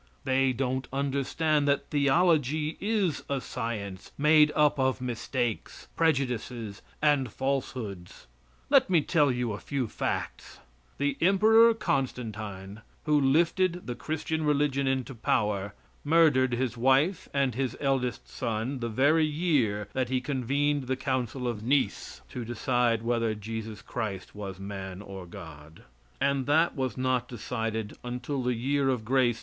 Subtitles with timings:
[0.23, 8.25] They don't understand that theology is a science made up of mistakes, prejudices and falsehoods.
[8.71, 10.57] Let me tell you a few facts:
[10.97, 17.77] The Emperor Constantine, who lifted the Christian religion into power, murdered his wife and his
[17.79, 23.35] eldest son the very year that he convened the Council of Nice to decide whether
[23.35, 25.83] Jesus Christ was man or God;
[26.19, 29.39] and that was not decided until the year of grace 325.